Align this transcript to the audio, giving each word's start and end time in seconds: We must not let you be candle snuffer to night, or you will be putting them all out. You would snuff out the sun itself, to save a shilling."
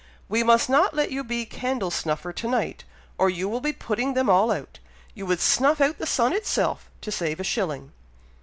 We 0.27 0.41
must 0.41 0.67
not 0.67 0.95
let 0.95 1.11
you 1.11 1.23
be 1.23 1.45
candle 1.45 1.91
snuffer 1.91 2.33
to 2.33 2.47
night, 2.47 2.85
or 3.19 3.29
you 3.29 3.47
will 3.47 3.61
be 3.61 3.71
putting 3.71 4.15
them 4.15 4.31
all 4.31 4.49
out. 4.51 4.79
You 5.13 5.27
would 5.27 5.39
snuff 5.39 5.79
out 5.79 5.99
the 5.99 6.07
sun 6.07 6.33
itself, 6.33 6.89
to 7.01 7.11
save 7.11 7.39
a 7.39 7.43
shilling." 7.43 7.91